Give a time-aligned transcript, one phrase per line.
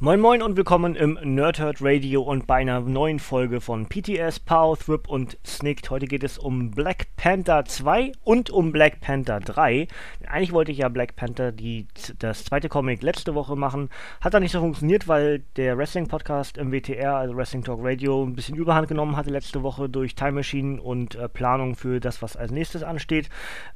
[0.00, 4.78] Moin Moin und willkommen im Nerdhurt Radio und bei einer neuen Folge von PTS, Power,
[4.78, 5.90] Thrip und Snicked.
[5.90, 9.88] Heute geht es um Black Panther 2 und um Black Panther 3.
[10.28, 11.88] Eigentlich wollte ich ja Black Panther die,
[12.20, 13.90] das zweite Comic letzte Woche machen.
[14.20, 18.36] Hat dann nicht so funktioniert, weil der Wrestling-Podcast im WTR, also Wrestling Talk Radio, ein
[18.36, 22.36] bisschen Überhand genommen hatte letzte Woche durch Time Machine und äh, Planung für das, was
[22.36, 23.30] als nächstes ansteht.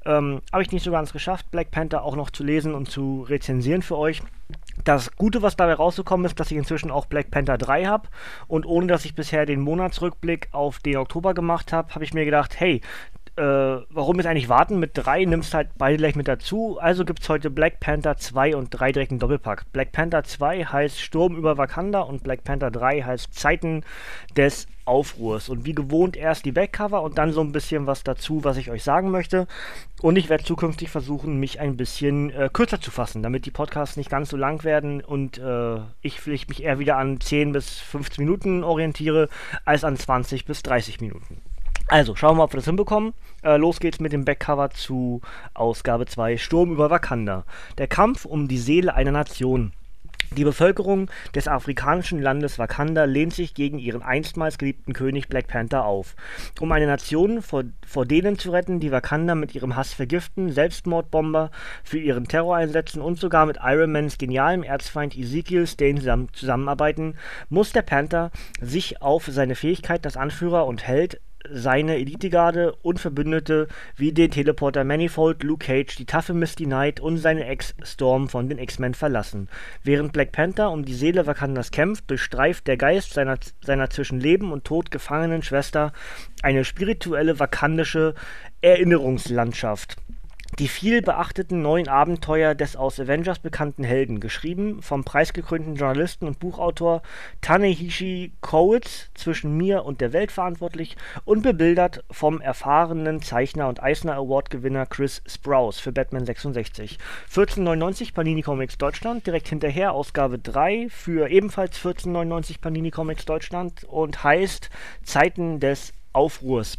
[0.05, 3.23] Ähm, Habe ich nicht so ganz geschafft, Black Panther auch noch zu lesen und zu
[3.23, 4.23] rezensieren für euch.
[4.85, 8.09] Das Gute, was dabei rausgekommen ist, dass ich inzwischen auch Black Panther 3 habe.
[8.49, 12.25] Und ohne dass ich bisher den Monatsrückblick auf den Oktober gemacht habe, habe ich mir
[12.25, 12.81] gedacht, hey,
[13.37, 15.25] äh, warum jetzt eigentlich warten mit 3?
[15.25, 16.79] Nimmst halt beide gleich mit dazu.
[16.79, 19.73] Also gibt es heute Black Panther 2 und 3 direkt einen Doppelpack.
[19.73, 23.85] Black Panther 2 heißt Sturm über Wakanda und Black Panther 3 heißt Zeiten
[24.37, 25.49] des Aufruhrs.
[25.49, 28.71] Und wie gewohnt erst die Backcover und dann so ein bisschen was dazu, was ich
[28.71, 29.47] euch sagen möchte.
[30.03, 33.97] Und ich werde zukünftig versuchen, mich ein bisschen äh, kürzer zu fassen, damit die Podcasts
[33.97, 37.79] nicht ganz so lang werden und äh, ich vielleicht mich eher wieder an 10 bis
[37.79, 39.31] 15 Minuten orientiere,
[39.65, 41.41] als an 20 bis 30 Minuten.
[41.93, 43.13] Also, schauen wir mal, ob wir das hinbekommen.
[43.43, 45.21] Äh, los geht's mit dem Backcover zu
[45.53, 47.45] Ausgabe 2 Sturm über Wakanda.
[47.77, 49.75] Der Kampf um die Seele einer Nation.
[50.35, 55.85] Die Bevölkerung des afrikanischen Landes Wakanda lehnt sich gegen ihren einstmals geliebten König Black Panther
[55.85, 56.17] auf.
[56.61, 61.51] Um eine Nation vor, vor denen zu retten, die Wakanda mit ihrem Hass vergiften, Selbstmordbomber
[61.85, 67.17] für ihren Terror einsetzen und sogar mit Iron Mans genialem Erzfeind Ezekiel Stane zusammenarbeiten,
[67.51, 68.31] muss der Panther
[68.63, 71.21] sich auf seine Fähigkeit als Anführer und Held
[71.51, 77.19] seine Elitegarde und Verbündete wie den Teleporter Manifold, Luke Cage, die taffe Misty Knight und
[77.19, 79.49] seine Ex Storm von den X-Men verlassen.
[79.83, 84.53] Während Black Panther um die Seele Wakandas kämpft, durchstreift der Geist seiner, seiner zwischen Leben
[84.53, 85.93] und Tod gefangenen Schwester
[86.43, 88.15] eine spirituelle wakandische
[88.61, 89.97] Erinnerungslandschaft.
[90.59, 96.41] Die viel beachteten neuen Abenteuer des aus Avengers bekannten Helden, geschrieben vom preisgekrönten Journalisten und
[96.41, 97.01] Buchautor
[97.41, 104.17] Tanehishi Koitz, zwischen mir und der Welt verantwortlich, und bebildert vom erfahrenen Zeichner und Eisner
[104.17, 106.99] Award-Gewinner Chris Sprouse für Batman 66.
[107.29, 114.23] 1499 Panini Comics Deutschland, direkt hinterher Ausgabe 3 für ebenfalls 1499 Panini Comics Deutschland und
[114.23, 114.69] heißt
[115.03, 116.77] Zeiten des Aufruhrs.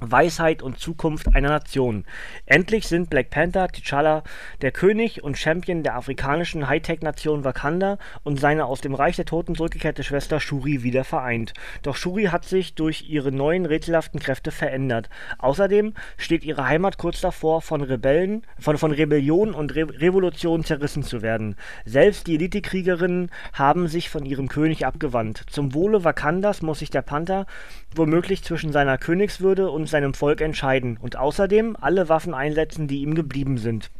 [0.00, 2.04] Weisheit und Zukunft einer Nation.
[2.44, 4.22] Endlich sind Black Panther, T'Challa,
[4.60, 9.54] der König und Champion der afrikanischen Hightech-Nation Wakanda und seine aus dem Reich der Toten
[9.54, 11.54] zurückgekehrte Schwester Shuri wieder vereint.
[11.82, 15.08] Doch Shuri hat sich durch ihre neuen rätselhaften Kräfte verändert.
[15.38, 21.02] Außerdem steht ihre Heimat kurz davor, von Rebellen, von, von Rebellion und Re Revolution zerrissen
[21.02, 21.56] zu werden.
[21.84, 25.44] Selbst die Elitekriegerinnen haben sich von ihrem König abgewandt.
[25.48, 27.46] Zum Wohle Wakandas muss sich der Panther
[27.94, 33.14] womöglich zwischen seiner Königswürde und seinem Volk entscheiden und außerdem alle Waffen einsetzen, die ihm
[33.14, 33.90] geblieben sind.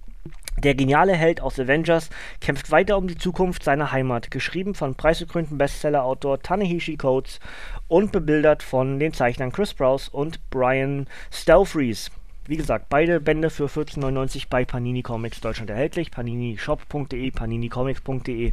[0.58, 2.08] Der geniale Held aus Avengers
[2.40, 7.40] kämpft weiter um die Zukunft seiner Heimat, geschrieben von preisgekrönten Bestsellerautor Tanehishi Coates
[7.88, 12.10] und bebildert von den Zeichnern Chris Sprouse und Brian Stelfreeze.
[12.46, 16.10] Wie gesagt, beide Bände für 14,99 bei Panini Comics Deutschland erhältlich.
[16.10, 18.52] paninishop.de, paninicomics.de.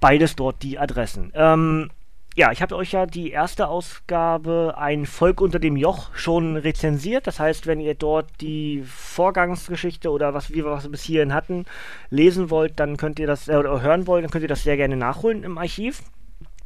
[0.00, 1.32] Beides dort die Adressen.
[1.34, 1.90] Ähm,
[2.34, 7.26] ja, ich habe euch ja die erste Ausgabe Ein Volk unter dem Joch schon rezensiert.
[7.26, 11.66] Das heißt, wenn ihr dort die Vorgangsgeschichte oder was wir was bis hierhin hatten,
[12.08, 14.78] lesen wollt, dann könnt ihr das, äh, oder hören wollt, dann könnt ihr das sehr
[14.78, 16.02] gerne nachholen im Archiv.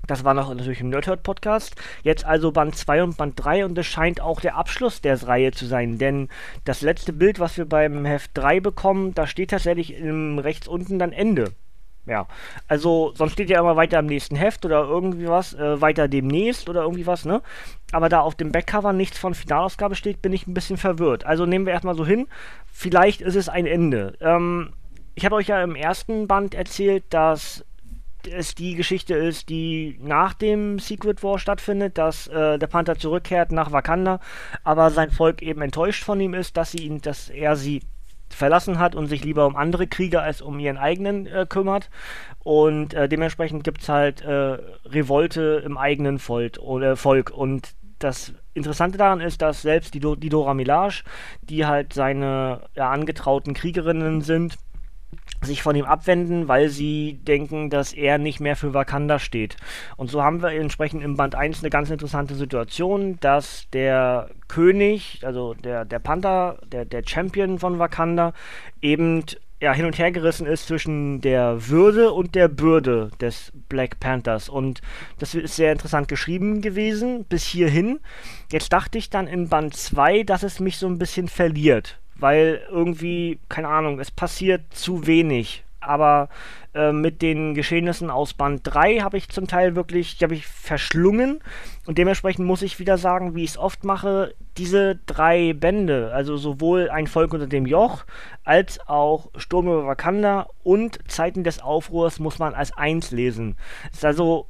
[0.06, 1.74] Das war noch natürlich im Nerdhurt Podcast.
[2.04, 5.50] Jetzt also Band 2 und Band 3 und es scheint auch der Abschluss der Reihe
[5.50, 6.28] zu sein, denn
[6.64, 11.00] das letzte Bild, was wir beim Heft 3 bekommen, da steht tatsächlich im, rechts unten
[11.00, 11.52] dann Ende.
[12.06, 12.28] Ja,
[12.68, 16.68] also sonst steht ja immer weiter im nächsten Heft oder irgendwie was, äh, weiter demnächst
[16.68, 17.42] oder irgendwie was, ne?
[17.90, 21.26] Aber da auf dem Backcover nichts von Finalausgabe steht, bin ich ein bisschen verwirrt.
[21.26, 22.28] Also nehmen wir erstmal so hin,
[22.72, 24.16] vielleicht ist es ein Ende.
[24.20, 24.72] Ähm,
[25.16, 27.64] ich habe euch ja im ersten Band erzählt, dass
[28.26, 33.52] es die Geschichte ist, die nach dem Secret War stattfindet, dass äh, der Panther zurückkehrt
[33.52, 34.20] nach Wakanda,
[34.64, 37.82] aber sein Volk eben enttäuscht von ihm ist, dass sie ihn, dass er sie
[38.28, 41.90] verlassen hat und sich lieber um andere Krieger als um ihren eigenen äh, kümmert.
[42.40, 47.30] Und äh, dementsprechend gibt es halt äh, Revolte im eigenen Volk, oder Volk.
[47.30, 51.02] Und das Interessante daran ist, dass selbst die, die Dora Milaje,
[51.42, 54.56] die halt seine ja, angetrauten Kriegerinnen sind,
[55.42, 59.56] sich von ihm abwenden, weil sie denken, dass er nicht mehr für Wakanda steht.
[59.96, 65.20] Und so haben wir entsprechend im Band 1 eine ganz interessante Situation, dass der König,
[65.22, 68.32] also der, der Panther, der, der Champion von Wakanda,
[68.80, 69.24] eben
[69.60, 74.48] ja, hin und her gerissen ist zwischen der Würde und der Bürde des Black Panthers.
[74.48, 74.82] Und
[75.18, 78.00] das ist sehr interessant geschrieben gewesen, bis hierhin.
[78.52, 82.62] Jetzt dachte ich dann in Band 2, dass es mich so ein bisschen verliert weil
[82.70, 85.64] irgendwie, keine Ahnung, es passiert zu wenig.
[85.80, 86.28] Aber
[86.74, 90.46] äh, mit den Geschehnissen aus Band 3 habe ich zum Teil wirklich, die habe ich
[90.46, 91.40] verschlungen.
[91.86, 96.36] Und dementsprechend muss ich wieder sagen, wie ich es oft mache, diese drei Bände, also
[96.36, 98.04] sowohl Ein Volk unter dem Joch,
[98.44, 103.56] als auch Sturm über Wakanda und Zeiten des Aufruhrs muss man als eins lesen.
[103.92, 104.48] Es ist also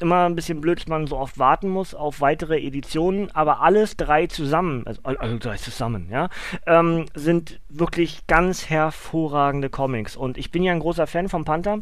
[0.00, 3.96] immer ein bisschen blöd, dass man so oft warten muss auf weitere Editionen, aber alles
[3.96, 6.28] drei zusammen, also alle drei zusammen, ja,
[6.66, 10.16] ähm, sind wirklich ganz hervorragende Comics.
[10.16, 11.80] Und ich bin ja ein großer Fan vom Panther.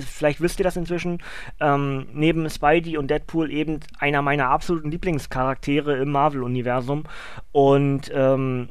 [0.00, 1.22] Vielleicht wisst ihr das inzwischen.
[1.58, 7.04] Ähm, neben Spidey und Deadpool eben einer meiner absoluten Lieblingscharaktere im Marvel-Universum.
[7.52, 8.68] Und ähm,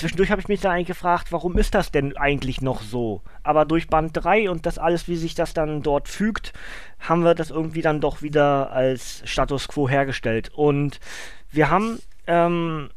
[0.00, 3.22] zwischendurch habe ich mich dann eigentlich gefragt, warum ist das denn eigentlich noch so?
[3.42, 6.52] Aber durch Band 3 und das alles, wie sich das dann dort fügt,
[6.98, 10.50] haben wir das irgendwie dann doch wieder als Status quo hergestellt.
[10.54, 11.00] Und
[11.50, 12.90] wir haben ähm,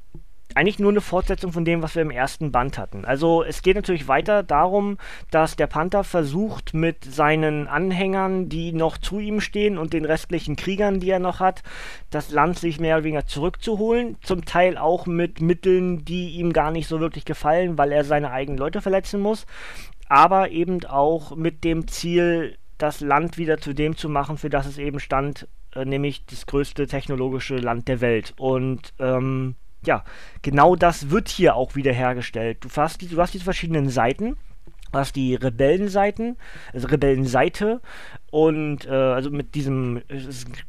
[0.56, 3.06] eigentlich nur eine Fortsetzung von dem, was wir im ersten Band hatten.
[3.06, 4.98] Also es geht natürlich weiter darum,
[5.31, 10.56] dass der Panther versucht mit seinen Anhängern, die noch zu ihm stehen und den restlichen
[10.56, 11.63] Kriegern, die er noch hat,
[12.12, 14.18] das Land sich mehr oder weniger zurückzuholen.
[14.22, 18.31] Zum Teil auch mit Mitteln, die ihm gar nicht so wirklich gefallen, weil er seine
[18.31, 19.46] eigenen Leute verletzen muss.
[20.07, 24.68] Aber eben auch mit dem Ziel, das Land wieder zu dem zu machen, für das
[24.68, 28.34] es eben stand, äh, nämlich das größte technologische Land der Welt.
[28.38, 30.03] Und ähm, ja,
[30.41, 32.57] genau das wird hier auch wieder hergestellt.
[32.62, 34.38] Du hast, die, du hast diese verschiedenen Seiten.
[34.94, 36.38] Du hast die Rebellenseiten,
[36.71, 37.81] also Rebellenseite
[38.30, 40.03] und äh, also mit diesem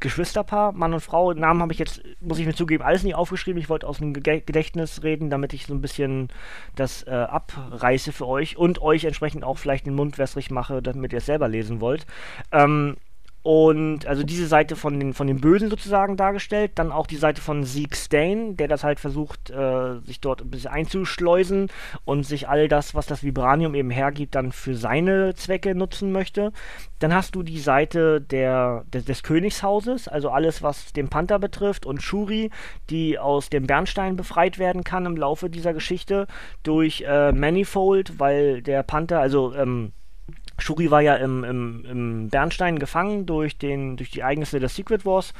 [0.01, 3.61] Geschwisterpaar, Mann und Frau, Namen habe ich jetzt, muss ich mir zugeben, alles nicht aufgeschrieben.
[3.61, 6.29] Ich wollte aus dem Gedächtnis reden, damit ich so ein bisschen
[6.75, 11.13] das äh, abreiße für euch und euch entsprechend auch vielleicht den Mund wässrig mache, damit
[11.13, 12.07] ihr es selber lesen wollt.
[12.51, 12.97] Ähm,
[13.45, 17.43] und also diese Seite von den, von den Bösen sozusagen dargestellt, dann auch die Seite
[17.43, 21.69] von Zeke Stain, der das halt versucht, äh, sich dort ein bisschen einzuschleusen
[22.07, 26.53] und sich all das, was das Vibranium eben hergibt, dann für seine Zwecke nutzen möchte.
[27.01, 31.85] Dann hast du die Seite der, des, des Königshauses, also alles, was den Panther betrifft
[31.85, 32.49] und Shuri,
[32.89, 36.29] die aus dem Bernstein befreit werden kann im Laufe dieser Geschichte
[36.63, 39.93] durch äh, Manifold, weil der Panther, also ähm,
[40.59, 45.05] Shuri war ja im, im, im Bernstein gefangen durch, den, durch die Ereignisse der Secret
[45.05, 45.35] Wars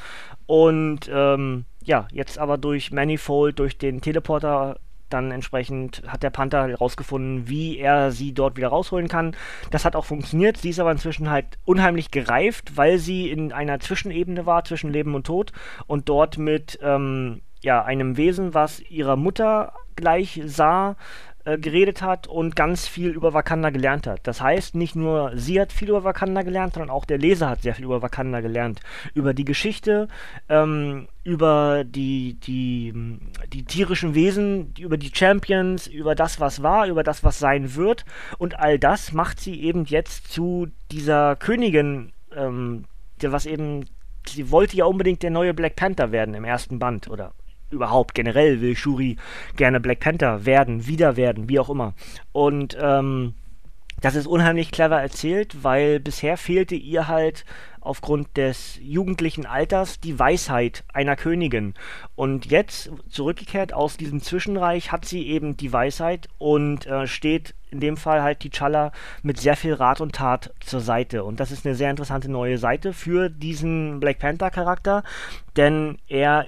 [0.45, 4.77] und ähm, ja, jetzt aber durch Manifold, durch den Teleporter
[5.09, 9.35] dann entsprechend hat der Panther herausgefunden, wie er sie dort wieder rausholen kann.
[9.71, 10.57] Das hat auch funktioniert.
[10.57, 15.15] Sie ist aber inzwischen halt unheimlich gereift, weil sie in einer Zwischenebene war zwischen Leben
[15.15, 15.51] und Tod
[15.85, 20.95] und dort mit ähm, ja, einem Wesen, was ihrer Mutter gleich sah,
[21.45, 24.21] äh, geredet hat und ganz viel über Wakanda gelernt hat.
[24.23, 27.61] Das heißt, nicht nur sie hat viel über Wakanda gelernt, sondern auch der Leser hat
[27.61, 28.81] sehr viel über Wakanda gelernt.
[29.13, 30.07] Über die Geschichte,
[30.49, 32.93] ähm, über die, die,
[33.53, 38.05] die tierischen Wesen, über die Champions, über das, was war, über das, was sein wird.
[38.39, 42.85] Und all das macht sie eben jetzt zu dieser Königin, ähm,
[43.21, 43.85] der was eben,
[44.27, 47.33] sie wollte ja unbedingt der neue Black Panther werden im ersten Band oder
[47.75, 49.17] überhaupt generell will Shuri
[49.55, 51.93] gerne Black Panther werden, wieder werden, wie auch immer.
[52.31, 53.33] Und ähm,
[54.01, 57.45] das ist unheimlich clever erzählt, weil bisher fehlte ihr halt
[57.79, 61.75] aufgrund des jugendlichen Alters die Weisheit einer Königin.
[62.15, 67.79] Und jetzt, zurückgekehrt aus diesem Zwischenreich, hat sie eben die Weisheit und äh, steht in
[67.79, 68.91] dem Fall halt T'Challa
[69.21, 71.23] mit sehr viel Rat und Tat zur Seite.
[71.23, 75.03] Und das ist eine sehr interessante neue Seite für diesen Black Panther Charakter,
[75.55, 76.47] denn er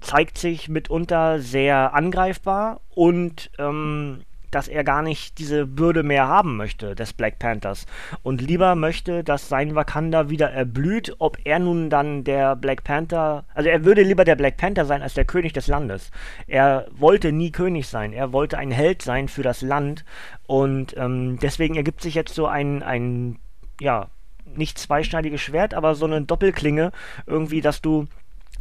[0.00, 6.56] zeigt sich mitunter sehr angreifbar und ähm, dass er gar nicht diese Bürde mehr haben
[6.56, 7.86] möchte des Black Panthers.
[8.22, 13.44] Und lieber möchte, dass sein Wakanda wieder erblüht, ob er nun dann der Black Panther,
[13.54, 16.10] also er würde lieber der Black Panther sein als der König des Landes.
[16.46, 20.04] Er wollte nie König sein, er wollte ein Held sein für das Land.
[20.46, 23.38] Und ähm, deswegen ergibt sich jetzt so ein, ein
[23.80, 24.08] ja,
[24.56, 26.90] nicht zweischneidiges Schwert, aber so eine Doppelklinge
[27.26, 28.06] irgendwie, dass du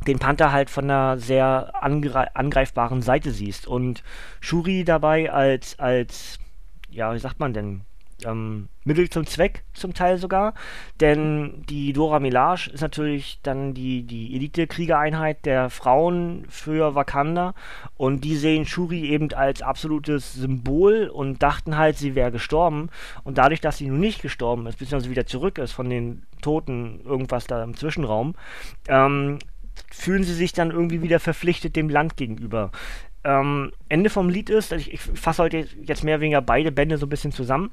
[0.05, 3.67] den Panther halt von einer sehr angre angreifbaren Seite siehst.
[3.67, 4.03] Und
[4.39, 6.39] Shuri dabei als, als,
[6.89, 7.81] ja, wie sagt man denn,
[8.25, 10.53] ähm, Mittel zum Zweck zum Teil sogar,
[10.99, 17.53] denn die Dora Milaje ist natürlich dann die, die Elite-Kriegereinheit der Frauen für Wakanda.
[17.95, 22.89] Und die sehen Shuri eben als absolutes Symbol und dachten halt, sie wäre gestorben.
[23.23, 27.01] Und dadurch, dass sie nun nicht gestorben ist, beziehungsweise wieder zurück ist von den Toten,
[27.03, 28.35] irgendwas da im Zwischenraum,
[28.87, 29.39] ähm,
[29.91, 32.71] fühlen sie sich dann irgendwie wieder verpflichtet dem Land gegenüber.
[33.23, 36.71] Ähm, Ende vom Lied ist, also ich, ich fasse heute jetzt mehr oder weniger beide
[36.71, 37.71] Bände so ein bisschen zusammen.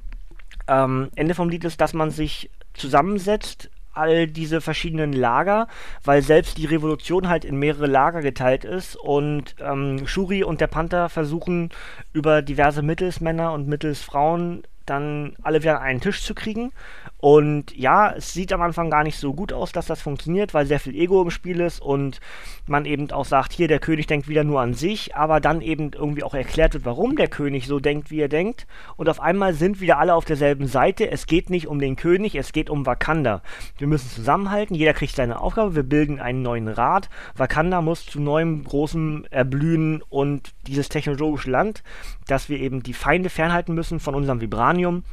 [0.66, 5.68] Ähm, Ende vom Lied ist, dass man sich zusammensetzt, all diese verschiedenen Lager,
[6.04, 10.66] weil selbst die Revolution halt in mehrere Lager geteilt ist und ähm, Shuri und der
[10.66, 11.70] Panther versuchen
[12.12, 16.73] über diverse Mittelsmänner und Mittelsfrauen dann alle wieder an einen Tisch zu kriegen.
[17.18, 20.66] Und ja, es sieht am Anfang gar nicht so gut aus, dass das funktioniert, weil
[20.66, 22.21] sehr viel Ego im Spiel ist und
[22.66, 25.92] man eben auch sagt, hier, der König denkt wieder nur an sich, aber dann eben
[25.94, 28.66] irgendwie auch erklärt wird, warum der König so denkt, wie er denkt.
[28.97, 31.11] Und auf einmal sind wieder alle auf derselben Seite.
[31.11, 33.40] Es geht nicht um den König, es geht um Wakanda.
[33.78, 37.09] Wir müssen zusammenhalten, jeder kriegt seine Aufgabe, wir bilden einen neuen Rat.
[37.37, 41.83] Wakanda muss zu neuem großem Erblühen und dieses technologische Land,
[42.26, 45.04] dass wir eben die Feinde fernhalten müssen von unserem Vibranium.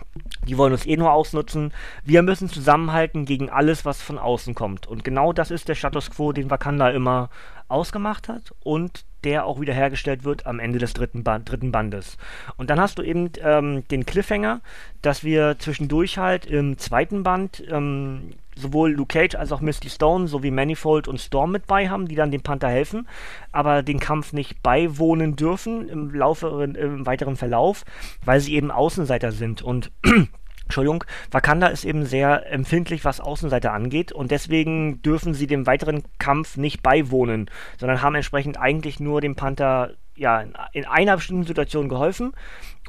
[0.48, 1.72] Die wollen uns eh nur ausnutzen.
[2.04, 4.88] Wir müssen zusammenhalten gegen alles, was von außen kommt.
[4.88, 7.30] Und genau das ist der Status quo, den Wakanda immer
[7.68, 12.18] ausgemacht hat und der auch wiederhergestellt wird am Ende des dritten, Band, dritten Bandes.
[12.58, 14.62] Und dann hast du eben ähm, den Cliffhanger,
[15.02, 20.28] dass wir zwischendurch halt im zweiten Band ähm, sowohl Luke Cage als auch Misty Stone
[20.28, 23.08] sowie Manifold und Storm mit bei haben, die dann dem Panther helfen,
[23.52, 27.86] aber den Kampf nicht beiwohnen dürfen im, Laufe, im weiteren Verlauf,
[28.26, 29.92] weil sie eben Außenseiter sind und
[30.72, 36.04] Entschuldigung, Wakanda ist eben sehr empfindlich, was Außenseiter angeht und deswegen dürfen sie dem weiteren
[36.18, 41.46] Kampf nicht beiwohnen, sondern haben entsprechend eigentlich nur dem Panther ja, in, in einer bestimmten
[41.46, 42.32] Situation geholfen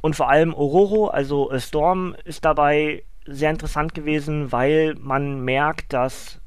[0.00, 5.92] und vor allem Ororo, also äh, Storm, ist dabei sehr interessant gewesen, weil man merkt,
[5.92, 6.40] dass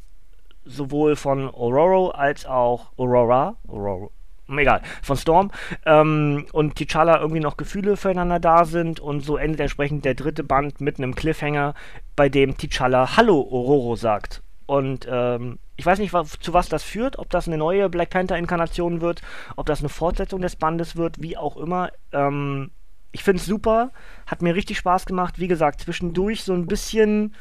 [0.64, 4.10] sowohl von Ororo als auch Aurora, Aurora,
[4.50, 5.52] egal, von Storm
[5.86, 10.44] ähm, und T'Challa irgendwie noch Gefühle füreinander da sind und so endet entsprechend der dritte
[10.44, 11.74] Band mit einem Cliffhanger,
[12.16, 14.42] bei dem T'Challa Hallo Ororo sagt.
[14.68, 19.02] Und ähm, ich weiß nicht, zu was das führt, ob das eine neue Black Panther-Inkarnation
[19.02, 19.22] wird,
[19.56, 21.92] ob das eine Fortsetzung des Bandes wird, wie auch immer.
[22.12, 22.72] Ähm,
[23.12, 23.92] ich finde es super,
[24.26, 25.40] hat mir richtig Spaß gemacht.
[25.40, 27.36] Wie gesagt, zwischendurch so ein bisschen,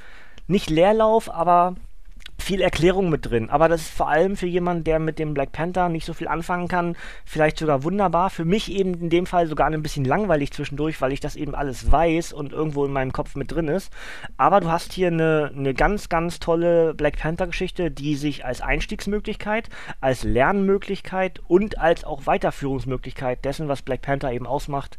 [0.47, 1.77] nicht Leerlauf, aber
[2.45, 3.51] viel Erklärung mit drin.
[3.51, 6.29] Aber das ist vor allem für jemanden, der mit dem Black Panther nicht so viel
[6.29, 8.31] anfangen kann, vielleicht sogar wunderbar.
[8.31, 11.55] Für mich eben in dem Fall sogar ein bisschen langweilig zwischendurch, weil ich das eben
[11.55, 13.93] alles weiß und irgendwo in meinem Kopf mit drin ist.
[14.37, 19.69] Aber du hast hier eine, eine ganz, ganz tolle Black Panther-Geschichte, die sich als Einstiegsmöglichkeit,
[20.01, 24.99] als Lernmöglichkeit und als auch Weiterführungsmöglichkeit dessen, was Black Panther eben ausmacht,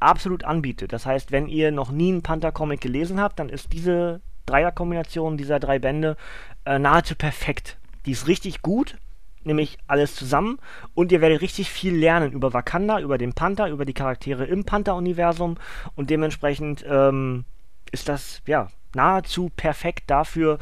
[0.00, 0.92] absolut anbietet.
[0.92, 5.60] Das heißt, wenn ihr noch nie einen Panther-Comic gelesen habt, dann ist diese Dreierkombination dieser
[5.60, 6.16] drei Bände
[6.64, 7.78] äh, nahezu perfekt.
[8.06, 8.96] Die ist richtig gut,
[9.44, 10.58] nämlich alles zusammen
[10.94, 14.64] und ihr werdet richtig viel lernen über Wakanda, über den Panther, über die Charaktere im
[14.64, 15.56] Panther-Universum
[15.94, 17.44] und dementsprechend ähm,
[17.90, 20.58] ist das, ja, nahezu perfekt dafür,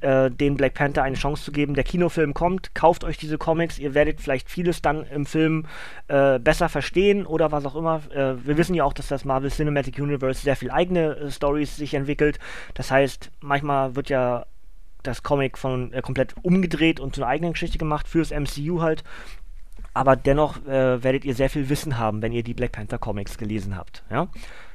[0.00, 1.74] äh, den Black Panther eine Chance zu geben.
[1.74, 5.66] Der Kinofilm kommt, kauft euch diese Comics, ihr werdet vielleicht vieles dann im Film
[6.08, 8.00] äh, besser verstehen oder was auch immer.
[8.10, 11.76] Äh, wir wissen ja auch, dass das Marvel Cinematic Universe sehr viel eigene äh, Stories
[11.76, 12.38] sich entwickelt.
[12.74, 14.46] Das heißt, manchmal wird ja
[15.06, 19.04] das Comic von äh, komplett umgedreht und zu einer eigenen Geschichte gemacht, fürs MCU halt.
[19.92, 23.38] Aber dennoch äh, werdet ihr sehr viel Wissen haben, wenn ihr die Black Panther Comics
[23.38, 24.02] gelesen habt.
[24.10, 24.28] Ja?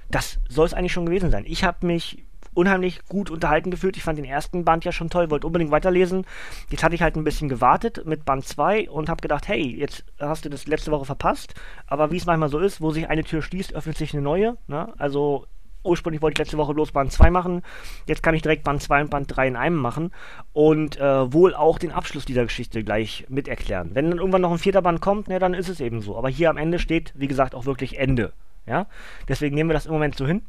[0.10, 1.44] Das soll es eigentlich schon gewesen sein.
[1.46, 3.98] Ich habe mich unheimlich gut unterhalten gefühlt.
[3.98, 6.26] Ich fand den ersten Band ja schon toll, wollte unbedingt weiterlesen.
[6.70, 10.04] Jetzt hatte ich halt ein bisschen gewartet mit Band 2 und habe gedacht, hey, jetzt
[10.20, 11.54] hast du das letzte Woche verpasst.
[11.88, 14.58] Aber wie es manchmal so ist, wo sich eine Tür schließt, öffnet sich eine neue.
[14.68, 14.94] Ne?
[14.98, 15.46] Also
[15.84, 17.62] ursprünglich wollte ich letzte Woche bloß Band 2 machen.
[18.06, 20.12] Jetzt kann ich direkt Band 2 und Band 3 in einem machen
[20.54, 23.92] und äh, wohl auch den Abschluss dieser Geschichte gleich mit erklären.
[23.94, 26.18] Wenn dann irgendwann noch ein vierter Band kommt, ne, dann ist es eben so.
[26.18, 28.34] Aber hier am Ende steht, wie gesagt, auch wirklich Ende.
[28.66, 28.88] Ja?
[29.28, 30.44] Deswegen nehmen wir das im Moment so hin,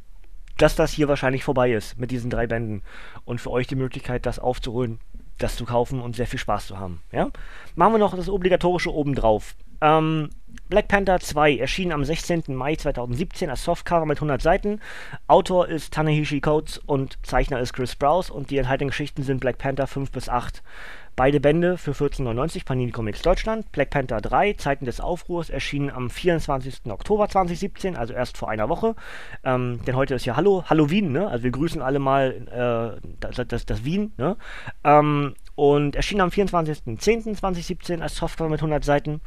[0.59, 2.83] dass das hier wahrscheinlich vorbei ist mit diesen drei Bänden.
[3.25, 4.99] Und für euch die Möglichkeit, das aufzuholen,
[5.39, 7.03] das zu kaufen und sehr viel Spaß zu haben.
[7.13, 7.31] Ja?
[7.75, 9.55] Machen wir noch das obligatorische obendrauf.
[9.81, 10.31] Ähm,
[10.69, 12.45] Black Panther 2 erschien am 16.
[12.49, 14.81] Mai 2017 als Softcover mit 100 Seiten.
[15.27, 19.59] Autor ist Tanehishi Coates und Zeichner ist Chris Sprouse und die enthaltenen Geschichten sind Black
[19.59, 20.63] Panther 5 bis 8.
[21.17, 23.71] Beide Bände für 14,99 Panini Comics Deutschland.
[23.73, 26.83] Black Panther 3, Zeiten des Aufruhrs, erschienen am 24.
[26.89, 28.95] Oktober 2017, also erst vor einer Woche.
[29.45, 31.29] Ähm, denn heute ist ja Hallo, Halloween, ne?
[31.29, 34.37] Also wir grüßen alle mal äh, das, das, das, Wien, ne?
[34.85, 39.21] Ähm, und erschien am 24.10.2017 als Software mit 100 Seiten.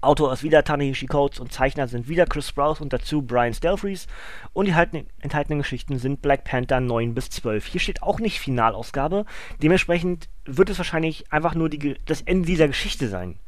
[0.00, 4.06] Autor ist wieder Tanahishi Coates und Zeichner sind wieder Chris Sprouse und dazu Brian Stelfreeze.
[4.52, 4.74] Und die
[5.20, 7.66] enthaltenen Geschichten sind Black Panther 9 bis 12.
[7.66, 9.24] Hier steht auch nicht Finalausgabe.
[9.62, 13.38] Dementsprechend wird es wahrscheinlich einfach nur die, das Ende dieser Geschichte sein.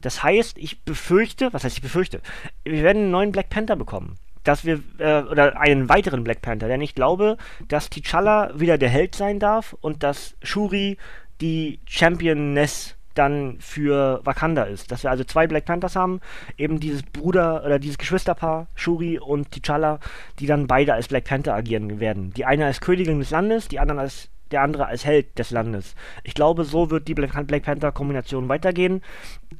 [0.00, 2.20] Das heißt, ich befürchte, was heißt ich befürchte,
[2.64, 4.16] wir werden einen neuen Black Panther bekommen.
[4.44, 8.88] Dass wir, äh, oder einen weiteren Black Panther, denn ich glaube, dass T'Challa wieder der
[8.88, 10.96] Held sein darf und dass Shuri
[11.40, 14.92] die Championess dann für Wakanda ist.
[14.92, 16.20] Dass wir also zwei Black Panthers haben,
[16.56, 19.98] eben dieses Bruder oder dieses Geschwisterpaar, Shuri und T'Challa,
[20.38, 22.32] die dann beide als Black Panther agieren werden.
[22.34, 25.94] Die eine als Königin des Landes, die anderen als der andere als Held des Landes.
[26.24, 29.02] Ich glaube, so wird die Black, Panther-Kombination weitergehen.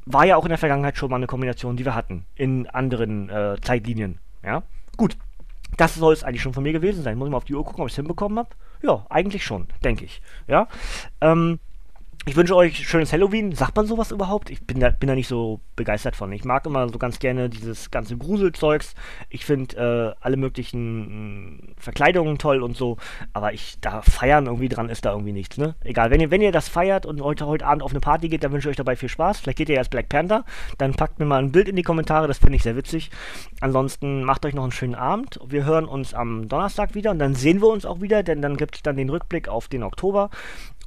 [0.07, 2.25] War ja auch in der Vergangenheit schon mal eine Kombination, die wir hatten.
[2.37, 4.19] In anderen äh, Zeitlinien.
[4.43, 4.63] Ja,
[4.97, 5.17] gut.
[5.77, 7.19] Das soll es eigentlich schon von mir gewesen sein.
[7.19, 8.49] Muss ich mal auf die Uhr gucken, ob ich es hinbekommen habe.
[8.83, 10.23] Ja, eigentlich schon, denke ich.
[10.47, 10.69] Ja.
[11.21, 11.59] Ähm,
[12.27, 13.53] ich wünsche euch schönes Halloween.
[13.53, 14.51] Sagt man sowas überhaupt?
[14.51, 16.31] Ich bin da, bin da nicht so begeistert von.
[16.33, 18.95] Ich mag immer so ganz gerne dieses ganze Gruselzeugs.
[19.31, 22.99] Ich finde äh, alle möglichen mh, hm, Verkleidungen toll und so.
[23.33, 25.75] Aber ich, da feiern irgendwie dran ist da irgendwie nichts, ne?
[25.83, 26.11] Egal.
[26.11, 28.53] Wenn ihr, wenn ihr das feiert und heute, heute Abend auf eine Party geht, dann
[28.53, 29.41] wünsche ich euch dabei viel Spaß.
[29.41, 30.45] Vielleicht geht ihr ja als Black Panther.
[30.77, 32.29] Dann packt mir mal ein Bild in die Kommentare.
[32.29, 33.11] Das finde ich sehr witzig.
[33.61, 35.41] Ansonsten macht euch noch einen schönen Abend.
[35.47, 38.59] Wir hören uns am Donnerstag wieder und dann sehen wir uns auch wieder, denn dann
[38.59, 40.29] gibt es dann den Rückblick auf den Oktober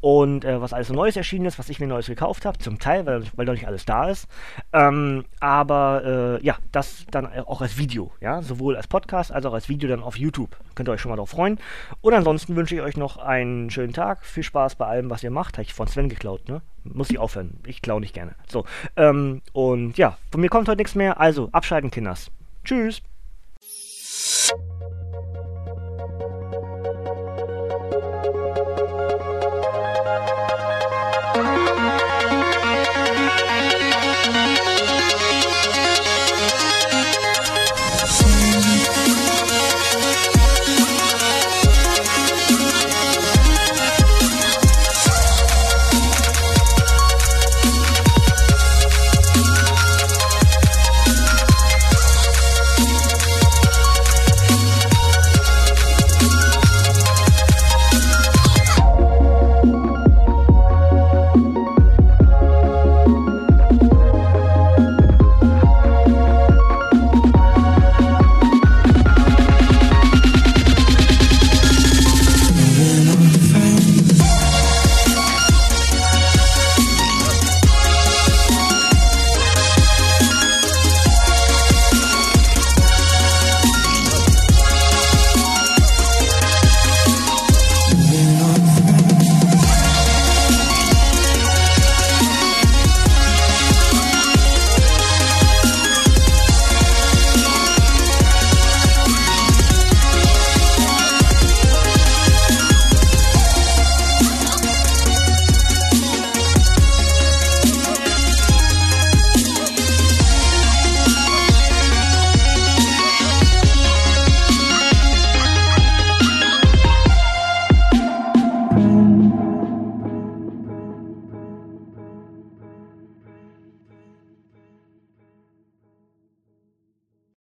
[0.02, 2.80] und äh, was alles so Neues erschienen ist, was ich mir Neues gekauft habe, zum
[2.80, 4.28] Teil, weil, weil noch nicht alles da ist.
[4.74, 9.54] Ähm, aber äh, ja, das dann auch als Video, ja, sowohl als Podcast als auch
[9.54, 10.58] als Video dann auf YouTube.
[10.76, 11.60] Könnt ihr euch schon mal darauf freuen.
[12.02, 15.32] Und ansonsten wünsche ich euch noch einen schönen Tag, viel Spaß bei allem, was ihr
[15.32, 15.58] macht.
[15.58, 16.62] Habe ich von Sven geklaut, ne?
[16.84, 17.60] Muss ich aufhören.
[17.68, 18.34] Ich klaue nicht gerne.
[18.48, 18.66] So,
[18.96, 21.20] ähm, und ja, von mir kommt heute nichts mehr.
[21.20, 22.32] Also, abschalten, Kinders.
[22.64, 23.04] Tschüss.